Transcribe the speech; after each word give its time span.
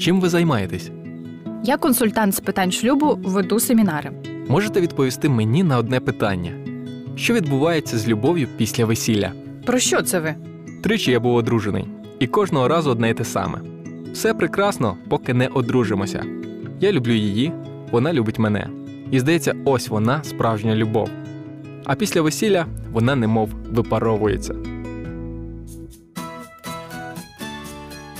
Чим 0.00 0.20
ви 0.20 0.28
займаєтесь? 0.28 0.90
Я 1.64 1.76
консультант 1.76 2.34
з 2.34 2.40
питань 2.40 2.72
шлюбу, 2.72 3.18
веду 3.22 3.60
семінари. 3.60 4.10
Можете 4.48 4.80
відповісти 4.80 5.28
мені 5.28 5.62
на 5.62 5.78
одне 5.78 6.00
питання: 6.00 6.52
що 7.16 7.34
відбувається 7.34 7.98
з 7.98 8.08
любов'ю 8.08 8.48
після 8.56 8.84
весілля? 8.84 9.32
Про 9.66 9.78
що 9.78 10.02
це 10.02 10.20
ви? 10.20 10.34
Тричі 10.82 11.10
я 11.10 11.20
був 11.20 11.34
одружений, 11.34 11.86
і 12.18 12.26
кожного 12.26 12.68
разу 12.68 12.90
одне 12.90 13.10
й 13.10 13.14
те 13.14 13.24
саме. 13.24 13.58
Все 14.12 14.34
прекрасно, 14.34 14.96
поки 15.08 15.34
не 15.34 15.48
одружимося. 15.48 16.24
Я 16.80 16.92
люблю 16.92 17.12
її, 17.12 17.52
вона 17.90 18.12
любить 18.12 18.38
мене. 18.38 18.68
І 19.10 19.20
здається, 19.20 19.54
ось 19.64 19.88
вона 19.88 20.24
справжня 20.24 20.74
любов. 20.74 21.10
А 21.84 21.94
після 21.94 22.22
весілля 22.22 22.66
вона 22.92 23.16
немов 23.16 23.50
випаровується. 23.70 24.54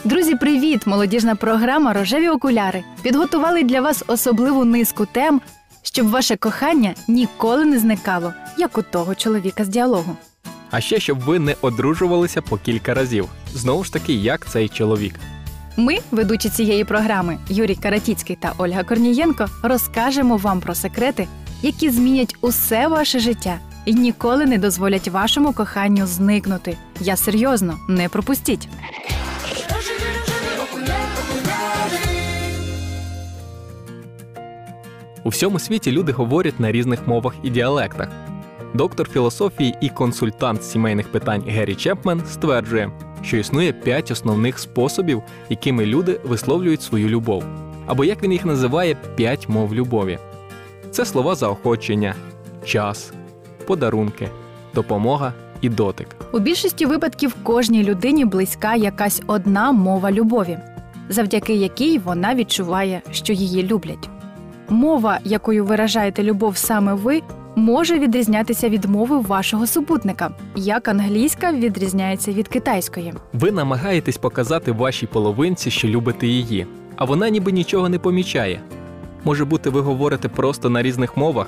Друзі, 0.05 0.35
привіт! 0.35 0.87
Молодіжна 0.87 1.35
програма 1.35 1.93
Рожеві 1.93 2.29
окуляри 2.29 2.85
підготували 3.03 3.63
для 3.63 3.81
вас 3.81 4.05
особливу 4.07 4.65
низку 4.65 5.07
тем, 5.13 5.41
щоб 5.83 6.09
ваше 6.09 6.37
кохання 6.37 6.95
ніколи 7.09 7.65
не 7.65 7.79
зникало, 7.79 8.33
як 8.59 8.79
у 8.79 8.83
того 8.83 9.15
чоловіка 9.15 9.65
з 9.65 9.69
діалогу. 9.69 10.17
А 10.71 10.81
ще 10.81 11.01
щоб 11.01 11.21
ви 11.21 11.39
не 11.39 11.55
одружувалися 11.63 12.43
по 12.43 12.59
кілька 12.59 12.95
разів. 12.95 13.29
Знову 13.55 13.85
ж 13.85 13.93
таки, 13.93 14.13
як 14.13 14.47
цей 14.47 14.69
чоловік. 14.69 15.15
Ми, 15.77 15.99
ведучі 16.11 16.49
цієї 16.49 16.85
програми 16.85 17.39
Юрій 17.49 17.75
Каратіцький 17.75 18.37
та 18.41 18.53
Ольга 18.59 18.85
Корнієнко, 18.85 19.47
розкажемо 19.63 20.37
вам 20.37 20.61
про 20.61 20.75
секрети, 20.75 21.29
які 21.63 21.91
змінять 21.91 22.37
усе 22.41 22.89
ваше 22.89 23.19
життя 23.19 23.59
і 23.85 23.95
ніколи 23.95 24.47
не 24.47 24.59
дозволять 24.59 25.09
вашому 25.09 25.53
коханню 25.53 26.07
зникнути. 26.07 26.77
Я 27.01 27.17
серйозно, 27.17 27.79
не 27.89 28.09
пропустіть. 28.09 28.69
У 35.31 35.33
всьому 35.33 35.59
світі 35.59 35.93
люди 35.93 36.13
говорять 36.13 36.61
на 36.61 36.73
різних 36.73 37.07
мовах 37.07 37.35
і 37.43 37.51
діалектах. 37.51 38.09
Доктор 38.75 39.09
філософії 39.09 39.75
і 39.81 39.89
консультант 39.89 40.65
сімейних 40.65 41.09
питань 41.13 41.45
Геррі 41.47 41.75
Чепмен 41.75 42.23
стверджує, 42.31 42.91
що 43.23 43.37
існує 43.37 43.73
п'ять 43.73 44.11
основних 44.11 44.59
способів, 44.59 45.23
якими 45.49 45.87
люди 45.87 46.21
висловлюють 46.25 46.83
свою 46.83 47.09
любов, 47.09 47.45
або 47.87 48.05
як 48.05 48.23
він 48.23 48.33
їх 48.33 48.45
називає 48.45 48.97
п'ять 49.17 49.49
мов 49.49 49.75
любові. 49.75 50.19
Це 50.91 51.05
слова 51.05 51.35
заохочення, 51.35 52.15
час, 52.65 53.13
подарунки, 53.67 54.29
допомога 54.75 55.33
і 55.61 55.69
дотик. 55.69 56.07
У 56.33 56.39
більшості 56.39 56.87
випадків 56.87 57.35
кожній 57.43 57.85
людині 57.85 58.25
близька 58.25 58.75
якась 58.75 59.23
одна 59.27 59.73
мова 59.73 60.13
любові, 60.13 60.59
завдяки 61.09 61.55
якій 61.55 61.99
вона 61.99 62.35
відчуває, 62.35 63.03
що 63.11 63.33
її 63.33 63.63
люблять. 63.63 64.11
Мова, 64.71 65.19
якою 65.25 65.65
виражаєте 65.65 66.23
любов 66.23 66.57
саме 66.57 66.95
ви, 66.95 67.23
може 67.57 67.99
відрізнятися 67.99 68.69
від 68.69 68.85
мови 68.85 69.19
вашого 69.19 69.67
супутника, 69.67 70.31
як 70.57 70.89
англійська 70.89 71.53
відрізняється 71.53 72.33
від 72.33 72.49
китайської. 72.49 73.15
Ви 73.33 73.53
намагаєтесь 73.53 74.17
показати 74.17 74.73
вашій 74.73 75.07
половинці, 75.07 75.71
що 75.71 75.89
любите 75.89 76.27
її, 76.27 76.67
а 76.97 77.05
вона 77.05 77.29
ніби 77.29 77.53
нічого 77.53 77.89
не 77.89 77.99
помічає. 77.99 78.61
Може 79.25 79.45
бути, 79.45 79.71
ви 79.71 79.81
говорите 79.81 80.29
просто 80.29 80.71
на 80.71 80.83
різних 80.83 81.17
мовах? 81.17 81.47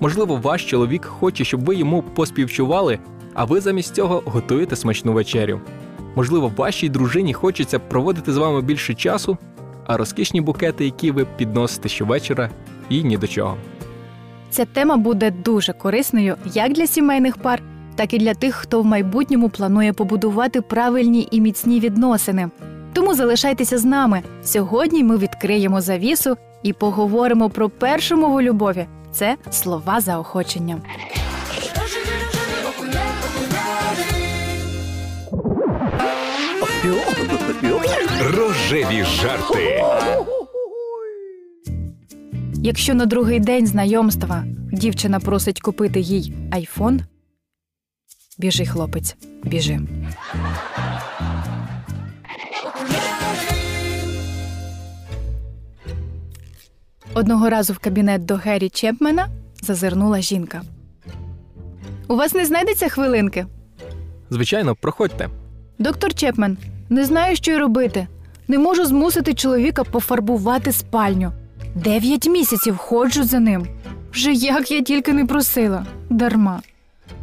Можливо, 0.00 0.36
ваш 0.36 0.64
чоловік 0.64 1.04
хоче, 1.04 1.44
щоб 1.44 1.64
ви 1.64 1.74
йому 1.74 2.02
поспівчували, 2.02 2.98
а 3.34 3.44
ви 3.44 3.60
замість 3.60 3.94
цього 3.94 4.22
готуєте 4.26 4.76
смачну 4.76 5.12
вечерю. 5.12 5.60
Можливо, 6.14 6.52
вашій 6.56 6.88
дружині 6.88 7.34
хочеться 7.34 7.78
проводити 7.78 8.32
з 8.32 8.36
вами 8.36 8.62
більше 8.62 8.94
часу, 8.94 9.38
а 9.86 9.96
розкішні 9.96 10.40
букети, 10.40 10.84
які 10.84 11.10
ви 11.10 11.26
підносите 11.36 11.88
щовечора, 11.88 12.50
їй 12.90 13.04
ні 13.04 13.16
до 13.16 13.26
чого. 13.26 13.56
Ця 14.50 14.64
тема 14.64 14.96
буде 14.96 15.30
дуже 15.30 15.72
корисною 15.72 16.36
як 16.54 16.72
для 16.72 16.86
сімейних 16.86 17.36
пар, 17.36 17.62
так 17.94 18.14
і 18.14 18.18
для 18.18 18.34
тих, 18.34 18.54
хто 18.54 18.82
в 18.82 18.84
майбутньому 18.84 19.48
планує 19.48 19.92
побудувати 19.92 20.60
правильні 20.60 21.28
і 21.30 21.40
міцні 21.40 21.80
відносини. 21.80 22.50
Тому 22.92 23.14
залишайтеся 23.14 23.78
з 23.78 23.84
нами. 23.84 24.22
Сьогодні 24.44 25.04
ми 25.04 25.16
відкриємо 25.16 25.80
завісу 25.80 26.36
і 26.62 26.72
поговоримо 26.72 27.50
про 27.50 27.68
першу 27.68 28.16
мову 28.16 28.42
любові 28.42 28.86
це 29.12 29.36
слова 29.50 30.00
заохочення. 30.00 30.76
Рожеві 38.20 39.04
жарти. 39.04 39.82
Якщо 42.54 42.94
на 42.94 43.06
другий 43.06 43.40
день 43.40 43.66
знайомства 43.66 44.44
дівчина 44.72 45.20
просить 45.20 45.60
купити 45.60 46.00
їй 46.00 46.34
айфон, 46.50 47.00
біжи, 48.38 48.66
хлопець, 48.66 49.16
біжи. 49.44 49.80
Одного 57.14 57.50
разу 57.50 57.72
в 57.72 57.78
кабінет 57.78 58.24
до 58.24 58.36
Геррі 58.36 58.68
Чепмена 58.68 59.28
зазирнула 59.62 60.20
жінка. 60.20 60.62
У 62.08 62.16
вас 62.16 62.34
не 62.34 62.46
знайдеться 62.46 62.88
хвилинки? 62.88 63.46
Звичайно, 64.30 64.74
проходьте. 64.74 65.28
Доктор 65.78 66.14
Чепмен, 66.14 66.58
не 66.92 67.04
знаю, 67.04 67.36
що 67.36 67.52
й 67.52 67.56
робити. 67.56 68.06
Не 68.48 68.58
можу 68.58 68.84
змусити 68.84 69.34
чоловіка 69.34 69.84
пофарбувати 69.84 70.72
спальню. 70.72 71.32
Дев'ять 71.74 72.26
місяців 72.26 72.76
ходжу 72.76 73.22
за 73.22 73.40
ним. 73.40 73.66
Вже 74.12 74.32
як 74.32 74.70
я 74.70 74.82
тільки 74.82 75.12
не 75.12 75.26
просила. 75.26 75.86
Дарма. 76.10 76.60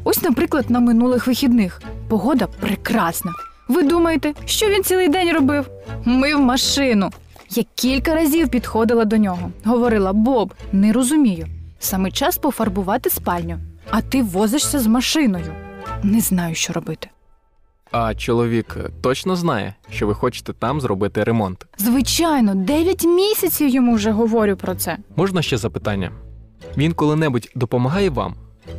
Ось, 0.04 0.22
наприклад, 0.22 0.70
на 0.70 0.80
минулих 0.80 1.28
вихідних. 1.28 1.82
Погода 2.08 2.48
прекрасна. 2.60 3.32
Ви 3.68 3.84
думаєте, 3.84 4.34
що 4.46 4.70
він 4.70 4.84
цілий 4.84 5.10
день 5.10 5.34
робив? 5.34 5.70
Мив 6.06 6.40
машину. 6.40 7.12
Я 7.50 7.64
кілька 7.76 8.16
разів 8.16 8.50
підходила 8.50 9.06
до 9.06 9.18
нього. 9.18 9.52
Говорила: 9.64 10.14
Боб, 10.14 10.54
не 10.72 10.94
розумію. 10.94 11.48
Саме 11.80 12.12
час 12.12 12.38
пофарбувати 12.38 13.10
спальню, 13.10 13.60
а 13.90 14.02
ти 14.02 14.24
возишся 14.24 14.80
з 14.80 14.88
машиною. 14.88 15.54
Не 16.04 16.20
знаю, 16.20 16.56
що 16.56 16.74
робити. 16.74 17.10
А 17.92 18.16
чоловік 18.16 18.78
точно 19.02 19.36
знає, 19.36 19.74
що 19.92 20.08
ви 20.08 20.14
хочете 20.14 20.54
там 20.54 20.82
зробити 20.82 21.24
ремонт. 21.24 21.66
Звичайно, 21.78 22.56
дев'ять 22.56 23.04
місяців 23.06 23.70
йому 23.70 23.96
вже 23.96 24.12
говорю 24.12 24.56
про 24.56 24.76
це. 24.76 24.98
Можна 25.16 25.42
ще 25.42 25.58
запитання? 25.58 26.12
Він 26.78 26.94
коли-небудь 26.94 27.50
допомагає 27.56 28.10
вам? 28.10 28.36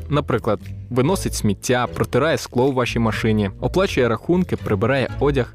Наприклад, 0.09 0.61
виносить 0.91 1.35
сміття, 1.35 1.87
протирає 1.87 2.39
скло 2.39 2.67
у 2.67 2.73
вашій 2.73 2.99
машині, 2.99 3.51
оплачує 3.61 4.09
рахунки, 4.09 4.57
прибирає 4.57 5.09
одяг. 5.21 5.55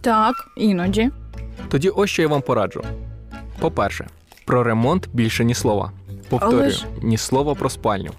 Так, 0.00 0.34
іноді. 0.56 1.10
Тоді 1.68 1.88
ось 1.88 2.10
що 2.10 2.22
я 2.22 2.28
вам 2.28 2.42
пораджу. 2.42 2.82
По-перше, 3.58 4.06
про 4.44 4.62
ремонт 4.64 5.08
більше 5.12 5.44
ні 5.44 5.54
слова. 5.54 5.92
Повторюю, 6.28 6.58
Але 6.62 6.70
ж- 6.70 6.86
ні 7.02 7.16
слова 7.18 7.54
про 7.54 7.70
спальню. 7.70 8.10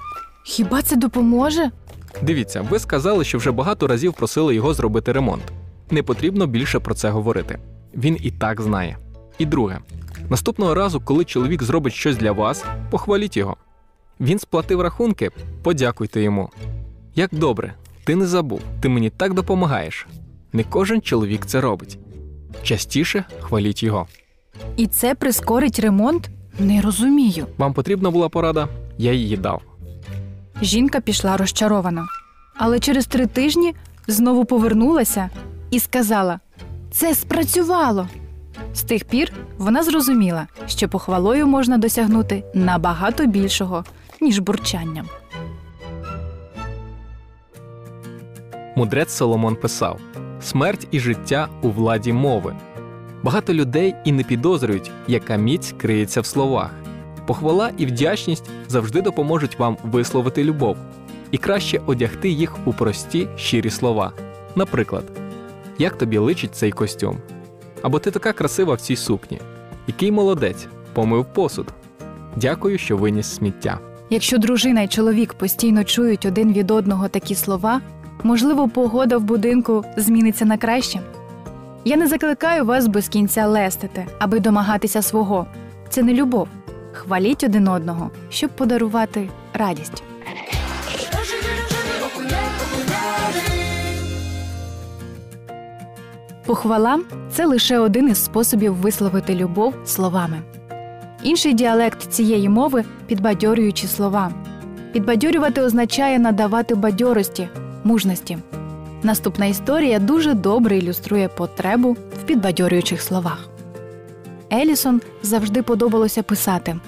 Хіба 0.45 0.81
це 0.81 0.95
допоможе? 0.95 1.71
Дивіться, 2.21 2.61
ви 2.61 2.79
сказали, 2.79 3.23
що 3.23 3.37
вже 3.37 3.51
багато 3.51 3.87
разів 3.87 4.13
просили 4.13 4.55
його 4.55 4.73
зробити 4.73 5.11
ремонт. 5.11 5.43
Не 5.91 6.03
потрібно 6.03 6.47
більше 6.47 6.79
про 6.79 6.95
це 6.95 7.09
говорити. 7.09 7.59
Він 7.95 8.17
і 8.21 8.31
так 8.31 8.61
знає. 8.61 8.97
І 9.37 9.45
друге, 9.45 9.79
наступного 10.29 10.75
разу, 10.75 11.01
коли 11.01 11.25
чоловік 11.25 11.63
зробить 11.63 11.93
щось 11.93 12.17
для 12.17 12.31
вас, 12.31 12.65
похваліть 12.89 13.37
його. 13.37 13.55
Він 14.19 14.39
сплатив 14.39 14.81
рахунки, 14.81 15.29
подякуйте 15.63 16.21
йому. 16.21 16.49
Як 17.15 17.29
добре, 17.33 17.73
ти 18.03 18.15
не 18.15 18.25
забув, 18.25 18.61
ти 18.81 18.89
мені 18.89 19.09
так 19.09 19.33
допомагаєш. 19.33 20.07
Не 20.53 20.63
кожен 20.63 21.01
чоловік 21.01 21.45
це 21.45 21.61
робить. 21.61 21.99
Частіше 22.63 23.23
хваліть 23.39 23.83
його. 23.83 24.07
І 24.77 24.87
це 24.87 25.15
прискорить 25.15 25.79
ремонт? 25.79 26.29
Не 26.59 26.81
розумію. 26.81 27.45
Вам 27.57 27.73
потрібна 27.73 28.11
була 28.11 28.29
порада, 28.29 28.67
я 28.97 29.13
її 29.13 29.37
дав. 29.37 29.61
Жінка 30.61 30.99
пішла 30.99 31.37
розчарована. 31.37 32.05
Але 32.55 32.79
через 32.79 33.05
три 33.05 33.27
тижні 33.27 33.75
знову 34.07 34.45
повернулася 34.45 35.29
і 35.71 35.79
сказала: 35.79 36.39
Це 36.91 37.15
спрацювало. 37.15 38.07
З 38.73 38.81
тих 38.83 39.03
пір 39.05 39.33
вона 39.57 39.83
зрозуміла, 39.83 40.47
що 40.67 40.89
похвалою 40.89 41.47
можна 41.47 41.77
досягнути 41.77 42.43
набагато 42.53 43.25
більшого, 43.25 43.85
ніж 44.21 44.39
бурчанням. 44.39 45.05
Мудрець 48.75 49.13
Соломон 49.13 49.55
писав: 49.55 49.99
смерть 50.41 50.87
і 50.91 50.99
життя 50.99 51.47
у 51.61 51.69
владі 51.69 52.13
мови. 52.13 52.55
Багато 53.23 53.53
людей 53.53 53.95
і 54.05 54.11
не 54.11 54.23
підозрюють, 54.23 54.91
яка 55.07 55.35
міць 55.35 55.73
криється 55.77 56.21
в 56.21 56.25
словах. 56.25 56.80
Похвала 57.25 57.71
і 57.77 57.85
вдячність 57.85 58.49
завжди 58.67 59.01
допоможуть 59.01 59.59
вам 59.59 59.77
висловити 59.83 60.43
любов 60.43 60.77
і 61.31 61.37
краще 61.37 61.81
одягти 61.85 62.29
їх 62.29 62.55
у 62.65 62.73
прості, 62.73 63.27
щирі 63.35 63.69
слова. 63.69 64.11
Наприклад, 64.55 65.03
як 65.77 65.97
тобі 65.97 66.17
личить 66.17 66.55
цей 66.55 66.71
костюм? 66.71 67.17
Або 67.81 67.99
ти 67.99 68.11
така 68.11 68.33
красива 68.33 68.73
в 68.73 68.81
цій 68.81 68.95
сукні. 68.95 69.39
Який 69.87 70.11
молодець, 70.11 70.67
помив 70.93 71.25
посуд. 71.33 71.67
Дякую, 72.35 72.77
що 72.77 72.97
виніс 72.97 73.27
сміття. 73.27 73.79
Якщо 74.09 74.37
дружина 74.37 74.81
і 74.81 74.87
чоловік 74.87 75.33
постійно 75.33 75.83
чують 75.83 76.25
один 76.25 76.53
від 76.53 76.71
одного 76.71 77.07
такі 77.07 77.35
слова, 77.35 77.81
можливо, 78.23 78.67
погода 78.69 79.17
в 79.17 79.23
будинку 79.23 79.85
зміниться 79.97 80.45
на 80.45 80.57
краще. 80.57 81.01
Я 81.85 81.97
не 81.97 82.07
закликаю 82.07 82.65
вас 82.65 82.87
без 82.87 83.07
кінця 83.07 83.47
лестити, 83.47 84.07
аби 84.19 84.39
домагатися 84.39 85.01
свого. 85.01 85.47
Це 85.89 86.03
не 86.03 86.13
любов. 86.13 86.47
Хваліть 86.91 87.43
один 87.43 87.67
одного, 87.67 88.11
щоб 88.29 88.49
подарувати 88.49 89.29
радість. 89.53 90.03
Похвала 96.45 96.99
це 97.31 97.45
лише 97.45 97.79
один 97.79 98.09
із 98.09 98.23
способів 98.23 98.75
висловити 98.75 99.35
любов 99.35 99.73
словами. 99.85 100.41
Інший 101.23 101.53
діалект 101.53 102.01
цієї 102.01 102.49
мови 102.49 102.83
підбадьорюючі 103.07 103.87
слова. 103.87 104.31
Підбадьорювати 104.93 105.61
означає 105.61 106.19
надавати 106.19 106.75
бадьорості, 106.75 107.49
мужності. 107.83 108.37
Наступна 109.03 109.45
історія 109.45 109.99
дуже 109.99 110.33
добре 110.33 110.77
ілюструє 110.77 111.27
потребу 111.27 111.91
в 111.91 112.23
підбадьорюючих 112.25 113.01
словах. 113.01 113.47
Елісон 114.53 115.01
завжди 115.23 115.61
подобалося 115.61 116.23
писати. 116.23 116.79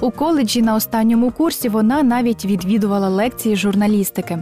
У 0.00 0.10
коледжі 0.10 0.62
на 0.62 0.74
останньому 0.74 1.30
курсі 1.30 1.68
вона 1.68 2.02
навіть 2.02 2.44
відвідувала 2.44 3.08
лекції 3.08 3.56
журналістики. 3.56 4.38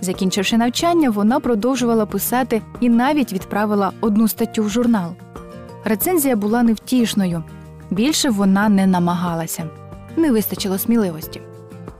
Закінчивши 0.00 0.56
навчання, 0.56 1.10
вона 1.10 1.40
продовжувала 1.40 2.06
писати 2.06 2.62
і 2.80 2.88
навіть 2.88 3.32
відправила 3.32 3.92
одну 4.00 4.28
статтю 4.28 4.62
в 4.62 4.68
журнал. 4.68 5.12
Рецензія 5.84 6.36
була 6.36 6.62
невтішною. 6.62 7.44
Більше 7.90 8.30
вона 8.30 8.68
не 8.68 8.86
намагалася, 8.86 9.64
не 10.16 10.30
вистачило 10.30 10.78
сміливості. 10.78 11.40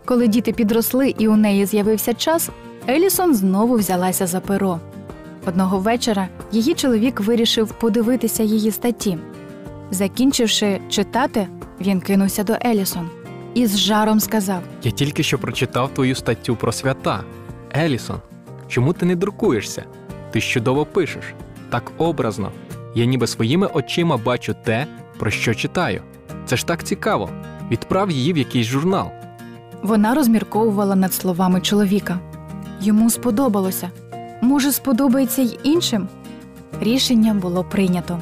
Коли 0.05 0.29
діти 0.29 0.53
підросли 0.53 1.15
і 1.19 1.29
у 1.29 1.37
неї 1.37 1.67
з'явився 1.67 2.15
час, 2.15 2.51
Елісон 2.89 3.35
знову 3.35 3.75
взялася 3.75 4.27
за 4.27 4.41
перо. 4.41 4.81
Одного 5.47 5.79
вечора 5.79 6.29
її 6.53 6.75
чоловік 6.75 7.21
вирішив 7.21 7.73
подивитися 7.73 8.43
її 8.43 8.71
статті. 8.71 9.19
Закінчивши 9.91 10.81
читати, 10.89 11.49
він 11.81 12.01
кинувся 12.01 12.45
до 12.45 12.57
Елісон 12.65 13.11
і 13.55 13.67
з 13.67 13.79
жаром 13.79 14.21
сказав: 14.21 14.63
Я 14.83 14.91
тільки 14.91 15.23
що 15.23 15.39
прочитав 15.39 15.95
твою 15.95 16.15
статтю 16.15 16.57
про 16.57 16.73
свята. 16.73 17.25
Елісон, 17.77 18.21
чому 18.69 18.93
ти 18.93 19.07
не 19.07 19.17
друкуєшся? 19.17 19.85
Ти 20.31 20.41
чудово 20.41 20.87
пишеш. 20.87 21.25
Так 21.71 21.93
образно. 21.99 22.53
Я 22.95 23.05
ніби 23.05 23.27
своїми 23.27 23.67
очима 23.67 24.17
бачу 24.17 24.55
те, 24.65 24.87
про 25.19 25.31
що 25.31 25.55
читаю. 25.55 26.03
Це 26.47 26.57
ж 26.57 26.67
так 26.67 26.85
цікаво. 26.85 27.31
Відправ 27.71 28.11
її 28.11 28.33
в 28.33 28.37
якийсь 28.39 28.67
журнал. 28.67 29.11
Вона 29.83 30.15
розмірковувала 30.15 30.97
над 30.97 31.15
словами 31.15 31.61
чоловіка. 31.61 32.19
Йому 32.81 33.11
сподобалося. 33.11 33.91
Може, 34.41 34.73
сподобається 34.73 35.43
й 35.43 35.59
іншим? 35.63 36.09
Рішення 36.81 37.35
було 37.35 37.65
прийнято. 37.65 38.21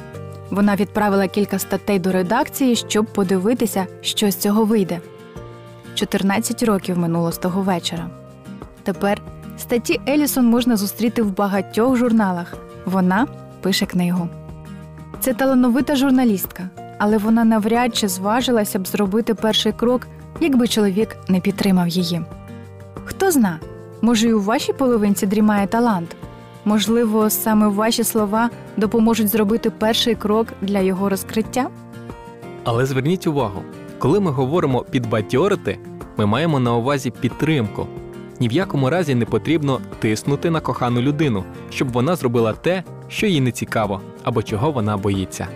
Вона 0.51 0.77
відправила 0.77 1.29
кілька 1.29 1.59
статей 1.59 1.99
до 1.99 2.13
редакції, 2.13 2.77
щоб 2.77 3.07
подивитися, 3.07 3.87
що 4.01 4.31
з 4.31 4.37
цього 4.37 4.65
вийде. 4.65 5.01
14 5.95 6.63
років 6.63 6.99
минуло 6.99 7.33
з 7.33 7.39
того 7.39 7.63
вечора. 7.63 8.11
Тепер 8.83 9.23
статті 9.59 10.01
Елісон 10.09 10.47
можна 10.47 10.77
зустріти 10.77 11.23
в 11.23 11.37
багатьох 11.37 11.97
журналах. 11.97 12.55
Вона 12.85 13.27
пише 13.61 13.87
книгу. 13.87 14.29
Це 15.21 15.35
талановита 15.35 15.97
журналістка, 15.97 16.69
але 16.99 17.19
вона 17.19 17.45
навряд 17.45 17.97
чи 17.97 18.09
зважилася 18.09 18.79
б 18.79 18.87
зробити 18.87 19.35
перший 19.35 19.73
крок, 19.73 20.07
якби 20.41 20.69
чоловік 20.69 21.17
не 21.29 21.41
підтримав 21.41 21.89
її. 21.89 22.21
Хто 23.05 23.31
зна, 23.31 23.61
може, 24.03 24.29
і 24.29 24.33
у 24.33 24.43
вашій 24.43 24.73
половинці 24.73 25.27
дрімає 25.27 25.67
талант. 25.67 26.17
Можливо, 26.69 27.31
саме 27.31 27.69
ваші 27.69 28.05
слова 28.05 28.51
допоможуть 28.77 29.29
зробити 29.29 29.71
перший 29.71 30.15
крок 30.15 30.47
для 30.63 30.81
його 30.81 31.09
розкриття. 31.09 31.69
Але 32.65 32.87
зверніть 32.87 33.27
увагу, 33.27 33.63
коли 33.99 34.21
ми 34.21 34.31
говоримо 34.31 34.85
підбадьорити, 34.91 35.79
ми 36.17 36.27
маємо 36.27 36.61
на 36.61 36.75
увазі 36.75 37.11
підтримку. 37.11 37.87
Ні 38.41 38.49
в 38.49 38.53
якому 38.53 38.91
разі 38.91 39.15
не 39.15 39.25
потрібно 39.25 39.81
тиснути 39.99 40.51
на 40.51 40.61
кохану 40.61 41.01
людину, 41.01 41.45
щоб 41.71 41.93
вона 41.93 42.17
зробила 42.17 42.53
те, 42.53 42.83
що 43.09 43.27
їй 43.27 43.41
не 43.41 43.53
цікаво, 43.53 44.01
або 44.23 44.43
чого 44.43 44.73
вона 44.73 44.97
боїться. 44.97 45.49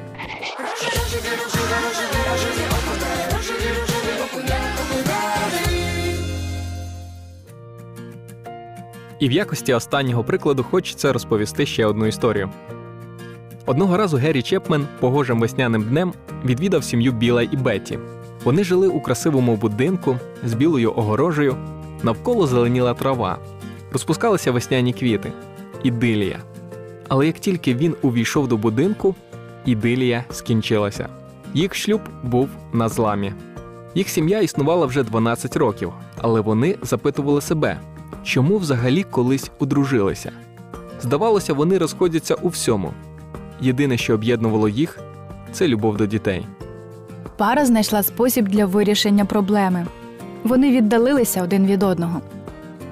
І 9.23 9.29
в 9.29 9.33
якості 9.33 9.75
останнього 9.75 10.25
прикладу 10.25 10.65
хочеться 10.65 11.13
розповісти 11.13 11.67
ще 11.67 11.87
одну 11.87 12.07
історію. 12.07 12.51
Одного 13.67 13.97
разу 13.97 14.17
Геррі 14.17 14.43
Чепмен 14.43 14.87
погожим 15.01 15.41
весняним 15.41 15.83
днем 15.83 16.13
відвідав 16.45 16.85
сім'ю 16.85 17.13
Біла 17.13 17.43
і 17.43 17.57
Бетті. 17.57 17.99
Вони 18.45 18.65
жили 18.65 18.89
у 18.89 19.01
красивому 19.01 19.57
будинку 19.57 20.19
з 20.45 20.55
білою 20.55 20.93
огорожею, 20.97 21.57
навколо 22.03 22.47
зеленіла 22.47 22.95
трава, 22.95 23.39
розпускалися 23.93 24.53
весняні 24.53 24.93
квіти, 24.93 25.33
ідилія. 25.83 26.39
Але 27.09 27.27
як 27.27 27.39
тільки 27.39 27.75
він 27.75 27.95
увійшов 28.03 28.49
до 28.49 28.57
будинку, 28.57 29.15
ідилія 29.65 30.25
скінчилася. 30.31 31.09
Їх 31.55 31.75
шлюб 31.75 32.01
був 32.23 32.49
на 32.73 32.89
зламі. 32.89 33.33
Їх 33.95 34.09
сім'я 34.09 34.41
існувала 34.41 34.87
вже 34.87 35.03
12 35.03 35.57
років, 35.57 35.93
але 36.21 36.41
вони 36.41 36.77
запитували 36.83 37.41
себе, 37.41 37.81
чому 38.25 38.59
взагалі 38.59 39.03
колись 39.03 39.51
одружилися. 39.59 40.33
Здавалося, 41.03 41.55
вони 41.55 41.79
розходяться 41.79 42.35
у 42.35 42.49
всьому. 42.49 42.93
Єдине, 43.61 43.97
що 43.97 44.15
об'єднувало 44.15 44.69
їх, 44.69 45.01
це 45.53 45.69
любов 45.69 45.97
до 45.97 46.07
дітей. 46.07 46.47
Пара 47.37 47.67
знайшла 47.67 48.03
спосіб 48.03 48.49
для 48.49 48.67
вирішення 48.67 49.25
проблеми. 49.25 49.87
Вони 50.45 50.71
віддалилися 50.71 51.43
один 51.43 51.67
від 51.67 51.83
одного. 51.83 52.21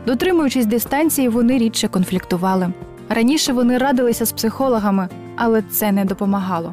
Дотримуючись 0.07 0.67
дистанції, 0.67 1.29
вони 1.29 1.59
рідше 1.59 1.89
конфліктували. 1.89 2.73
Раніше 3.09 3.53
вони 3.53 3.79
радилися 3.79 4.25
з 4.25 4.33
психологами, 4.33 5.09
але 5.37 5.63
це 5.63 5.93
не 5.93 6.05
допомагало. 6.05 6.73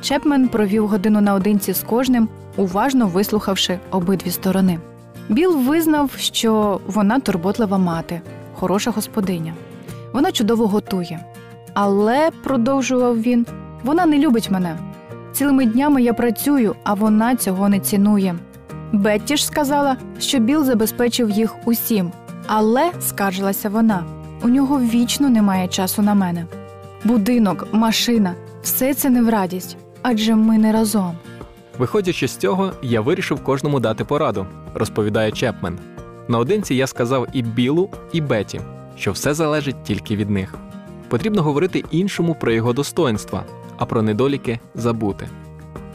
Чепмен 0.00 0.48
провів 0.48 0.86
годину 0.86 1.20
наодинці 1.20 1.72
з 1.72 1.82
кожним, 1.82 2.28
уважно 2.56 3.06
вислухавши 3.06 3.78
обидві 3.90 4.30
сторони. 4.30 4.78
Біл 5.28 5.58
визнав, 5.58 6.10
що 6.16 6.80
вона 6.86 7.20
турботлива 7.20 7.78
мати, 7.78 8.20
хороша 8.54 8.90
господиня. 8.90 9.54
Вона 10.12 10.32
чудово 10.32 10.66
готує. 10.66 11.20
Але, 11.74 12.30
продовжував 12.44 13.22
він, 13.22 13.46
вона 13.84 14.06
не 14.06 14.18
любить 14.18 14.50
мене. 14.50 14.78
Цілими 15.32 15.66
днями 15.66 16.02
я 16.02 16.14
працюю, 16.14 16.76
а 16.84 16.94
вона 16.94 17.36
цього 17.36 17.68
не 17.68 17.80
цінує. 17.80 18.34
Бетті 18.92 19.36
ж 19.36 19.46
сказала, 19.46 19.96
що 20.18 20.38
Біл 20.38 20.64
забезпечив 20.64 21.30
їх 21.30 21.54
усім, 21.64 22.12
але, 22.46 22.90
скаржилася 23.00 23.68
вона, 23.68 24.04
у 24.42 24.48
нього 24.48 24.80
вічно 24.80 25.28
немає 25.28 25.68
часу 25.68 26.02
на 26.02 26.14
мене. 26.14 26.46
Будинок, 27.04 27.68
машина 27.72 28.34
все 28.62 28.94
це 28.94 29.10
не 29.10 29.22
в 29.22 29.28
радість, 29.28 29.76
адже 30.02 30.34
ми 30.34 30.58
не 30.58 30.72
разом. 30.72 31.12
Виходячи 31.78 32.28
з 32.28 32.36
цього, 32.36 32.72
я 32.82 33.00
вирішив 33.00 33.44
кожному 33.44 33.80
дати 33.80 34.04
пораду, 34.04 34.46
розповідає 34.74 35.32
Чепмен. 35.32 35.78
Наодинці 36.28 36.74
я 36.74 36.86
сказав 36.86 37.26
і 37.32 37.42
Білу, 37.42 37.90
і 38.12 38.20
Беті, 38.20 38.60
що 38.96 39.12
все 39.12 39.34
залежить 39.34 39.82
тільки 39.82 40.16
від 40.16 40.30
них. 40.30 40.54
Потрібно 41.08 41.42
говорити 41.42 41.84
іншому 41.90 42.36
про 42.40 42.52
його 42.52 42.72
достоинства, 42.72 43.44
а 43.78 43.86
про 43.86 44.02
недоліки 44.02 44.58
забути. 44.74 45.28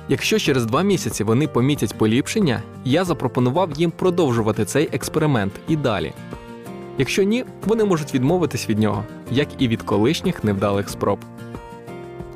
Якщо 0.09 0.39
через 0.39 0.65
два 0.65 0.81
місяці 0.81 1.23
вони 1.23 1.47
помітять 1.47 1.97
поліпшення, 1.97 2.63
я 2.85 3.03
запропонував 3.03 3.69
їм 3.75 3.91
продовжувати 3.91 4.65
цей 4.65 4.89
експеримент 4.91 5.53
і 5.67 5.75
далі. 5.75 6.13
Якщо 6.97 7.23
ні, 7.23 7.45
вони 7.65 7.83
можуть 7.85 8.13
відмовитись 8.13 8.69
від 8.69 8.79
нього, 8.79 9.03
як 9.31 9.47
і 9.59 9.67
від 9.67 9.81
колишніх 9.81 10.43
невдалих 10.43 10.89
спроб. 10.89 11.19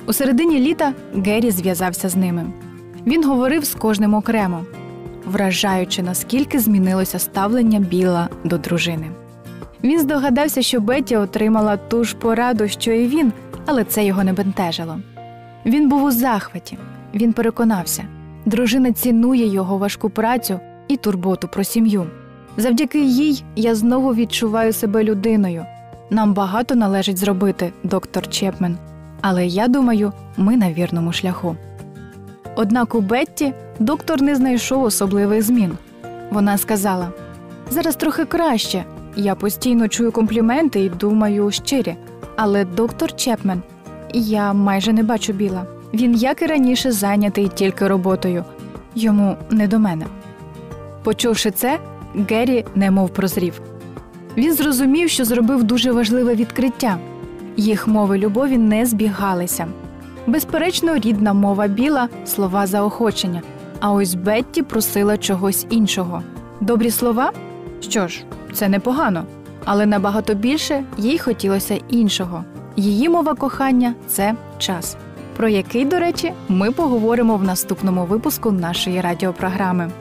У 0.07 0.13
середині 0.13 0.59
літа 0.59 0.93
Геррі 1.15 1.51
зв'язався 1.51 2.09
з 2.09 2.15
ними. 2.15 2.45
Він 3.07 3.25
говорив 3.25 3.65
з 3.65 3.75
кожним 3.75 4.13
окремо, 4.13 4.65
вражаючи, 5.25 6.03
наскільки 6.03 6.59
змінилося 6.59 7.19
ставлення 7.19 7.79
Біла 7.79 8.29
до 8.43 8.57
дружини. 8.57 9.11
Він 9.83 9.99
здогадався, 9.99 10.61
що 10.61 10.81
Бетті 10.81 11.15
отримала 11.15 11.77
ту 11.77 12.03
ж 12.03 12.15
пораду, 12.15 12.67
що 12.67 12.91
і 12.91 13.07
він, 13.07 13.33
але 13.65 13.83
це 13.83 14.05
його 14.05 14.23
не 14.23 14.33
бентежило. 14.33 14.99
Він 15.65 15.89
був 15.89 16.03
у 16.03 16.11
захваті. 16.11 16.77
Він 17.13 17.33
переконався, 17.33 18.03
дружина 18.45 18.91
цінує 18.91 19.47
його 19.47 19.77
важку 19.77 20.09
працю 20.09 20.59
і 20.87 20.97
турботу 20.97 21.47
про 21.47 21.63
сім'ю. 21.63 22.05
Завдяки 22.57 23.05
їй 23.05 23.43
я 23.55 23.75
знову 23.75 24.13
відчуваю 24.13 24.73
себе 24.73 25.03
людиною. 25.03 25.65
Нам 26.09 26.33
багато 26.33 26.75
належить 26.75 27.17
зробити, 27.17 27.73
доктор 27.83 28.29
Чепмен. 28.29 28.77
Але 29.21 29.45
я 29.45 29.67
думаю, 29.67 30.13
ми 30.37 30.57
на 30.57 30.73
вірному 30.73 31.13
шляху. 31.13 31.55
Однак 32.55 32.95
у 32.95 33.01
Бетті 33.01 33.53
доктор 33.81 34.21
не 34.21 34.35
знайшов 34.35 34.83
особливих 34.83 35.41
змін. 35.41 35.71
Вона 36.31 36.57
сказала: 36.57 37.09
зараз 37.69 37.95
трохи 37.95 38.25
краще. 38.25 38.85
Я 39.15 39.35
постійно 39.35 39.87
чую 39.87 40.11
компліменти 40.11 40.79
і 40.79 40.89
думаю 40.89 41.51
щирі. 41.51 41.95
Але 42.35 42.65
доктор 42.65 43.15
Чепмен, 43.15 43.61
я 44.13 44.53
майже 44.53 44.93
не 44.93 45.03
бачу 45.03 45.33
біла. 45.33 45.65
Він, 45.93 46.15
як 46.15 46.41
і 46.41 46.45
раніше, 46.45 46.91
зайнятий 46.91 47.47
тільки 47.47 47.87
роботою. 47.87 48.45
Йому 48.95 49.37
не 49.49 49.67
до 49.67 49.79
мене. 49.79 50.05
Почувши 51.03 51.51
це, 51.51 51.79
Геррі 52.29 52.65
немов 52.75 53.09
прозрів. 53.09 53.61
Він 54.37 54.53
зрозумів, 54.53 55.09
що 55.09 55.25
зробив 55.25 55.63
дуже 55.63 55.91
важливе 55.91 56.35
відкриття. 56.35 56.97
Їх 57.57 57.87
мови 57.87 58.17
любові 58.17 58.57
не 58.57 58.85
збігалися. 58.85 59.67
Безперечно, 60.27 60.95
рідна 60.95 61.33
мова 61.33 61.67
біла 61.67 62.09
слова 62.25 62.67
заохочення. 62.67 63.41
А 63.81 63.91
ось 63.91 64.15
Бетті 64.15 64.63
просила 64.63 65.17
чогось 65.17 65.65
іншого. 65.69 66.23
Добрі 66.61 66.91
слова? 66.91 67.31
Що 67.79 68.07
ж, 68.07 68.23
це 68.53 68.69
непогано, 68.69 69.25
але 69.65 69.85
набагато 69.85 70.33
більше 70.33 70.83
їй 70.97 71.19
хотілося 71.19 71.79
іншого. 71.89 72.43
Її 72.75 73.09
мова 73.09 73.35
кохання 73.35 73.93
це 74.07 74.35
час, 74.57 74.97
про 75.37 75.47
який, 75.49 75.85
до 75.85 75.99
речі, 75.99 76.33
ми 76.49 76.71
поговоримо 76.71 77.37
в 77.37 77.43
наступному 77.43 78.05
випуску 78.05 78.51
нашої 78.51 79.01
радіопрограми. 79.01 79.91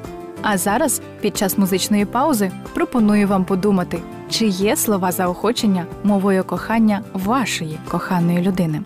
А 0.43 0.59
зараз, 0.59 1.01
під 1.21 1.37
час 1.37 1.59
музичної 1.59 2.05
паузи, 2.05 2.51
пропоную 2.75 3.29
вам 3.29 3.45
подумати, 3.45 3.99
чи 4.31 4.47
є 4.47 4.77
слова 4.77 5.13
заохочення 5.13 5.87
мовою 6.05 6.45
кохання 6.45 7.01
вашої 7.13 7.79
коханої 7.89 8.39
людини. 8.41 8.83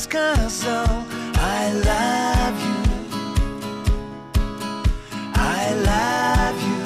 Сказал 0.00 0.86
I 1.36 1.72
love 1.88 2.58
you 2.66 2.78
I 5.34 5.74
love 5.90 6.58
you. 6.68 6.80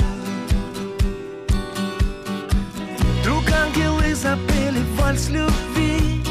Вдруг 3.20 3.44
ангелы 3.52 4.14
запели 4.14 4.82
вальс 4.96 5.28
любви 5.28 6.24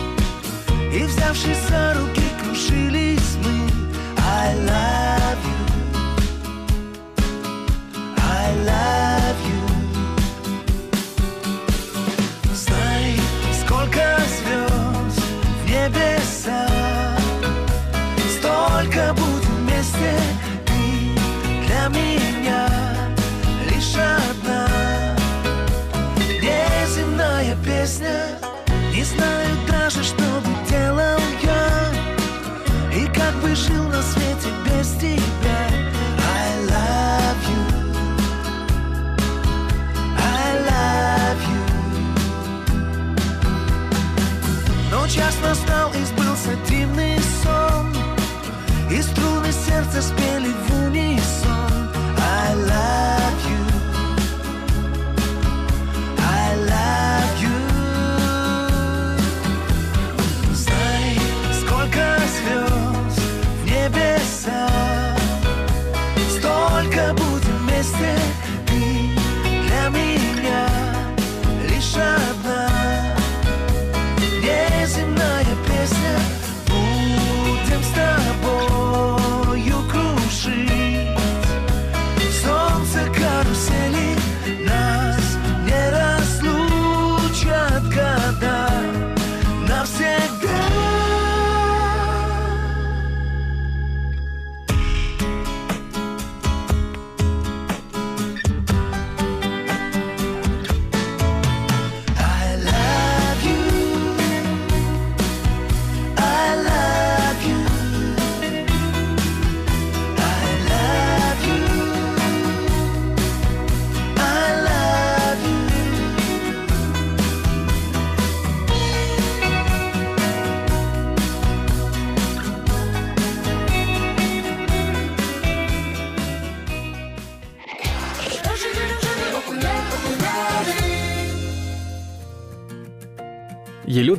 И 0.94 1.04
взявшись 1.04 1.68
за 1.70 1.94
руки 1.94 2.24
кружились 2.44 3.38
мы. 3.44 3.56
I 4.18 4.56
love 4.66 4.88
you 4.88 4.93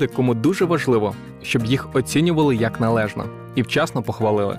люди, 0.05 0.15
кому 0.17 0.35
дуже 0.35 0.65
важливо, 0.65 1.15
щоб 1.43 1.65
їх 1.65 1.89
оцінювали 1.95 2.57
як 2.57 2.81
належно 2.81 3.25
і 3.55 3.63
вчасно 3.63 4.03
похвалили. 4.03 4.59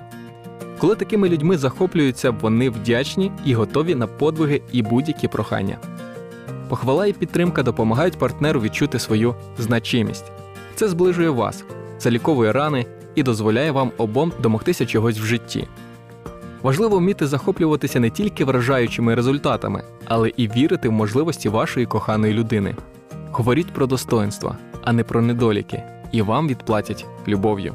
Коли 0.78 0.94
такими 0.94 1.28
людьми 1.28 1.58
захоплюються, 1.58 2.30
вони 2.30 2.70
вдячні 2.70 3.32
і 3.44 3.54
готові 3.54 3.94
на 3.94 4.06
подвиги 4.06 4.62
і 4.72 4.82
будь-які 4.82 5.28
прохання. 5.28 5.78
Похвала 6.68 7.06
і 7.06 7.12
підтримка 7.12 7.62
допомагають 7.62 8.18
партнеру 8.18 8.60
відчути 8.60 8.98
свою 8.98 9.34
значимість. 9.58 10.32
Це 10.74 10.88
зближує 10.88 11.30
вас, 11.30 11.64
заліковує 11.98 12.52
рани 12.52 12.86
і 13.14 13.22
дозволяє 13.22 13.70
вам 13.70 13.92
обом 13.98 14.32
домогтися 14.42 14.86
чогось 14.86 15.18
в 15.18 15.24
житті. 15.24 15.68
Важливо 16.62 16.98
вміти 16.98 17.26
захоплюватися 17.26 18.00
не 18.00 18.10
тільки 18.10 18.44
вражаючими 18.44 19.14
результатами, 19.14 19.82
але 20.04 20.32
і 20.36 20.48
вірити 20.48 20.88
в 20.88 20.92
можливості 20.92 21.48
вашої 21.48 21.86
коханої 21.86 22.34
людини. 22.34 22.76
Говоріть 23.32 23.72
про 23.72 23.86
достоинства, 23.86 24.56
а 24.86 24.92
не 24.92 25.04
про 25.04 25.22
недоліки, 25.22 25.82
і 26.12 26.22
вам 26.22 26.48
відплатять 26.48 27.06
любов'ю. 27.28 27.74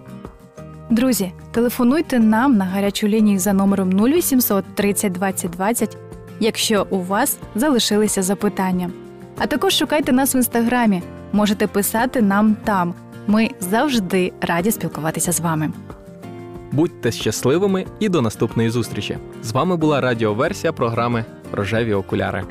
Друзі, 0.89 1.31
телефонуйте 1.51 2.19
нам 2.19 2.57
на 2.57 2.65
гарячу 2.65 3.07
лінію 3.07 3.39
за 3.39 3.53
номером 3.53 3.89
0800 3.99 4.65
30 4.75 5.11
20 5.11 5.51
20, 5.51 5.97
якщо 6.39 6.87
у 6.89 6.99
вас 6.99 7.37
залишилися 7.55 8.21
запитання. 8.21 8.91
А 9.37 9.47
також 9.47 9.73
шукайте 9.73 10.11
нас 10.11 10.35
в 10.35 10.37
інстаграмі. 10.37 11.01
Можете 11.31 11.67
писати 11.67 12.21
нам 12.21 12.55
там. 12.63 12.93
Ми 13.27 13.49
завжди 13.59 14.33
раді 14.41 14.71
спілкуватися 14.71 15.31
з 15.31 15.39
вами. 15.39 15.71
Будьте 16.71 17.11
щасливими 17.11 17.85
і 17.99 18.09
до 18.09 18.21
наступної 18.21 18.69
зустрічі. 18.69 19.17
З 19.43 19.51
вами 19.51 19.77
була 19.77 20.01
радіоверсія 20.01 20.73
програми 20.73 21.25
Рожеві 21.51 21.93
окуляри. 21.93 22.43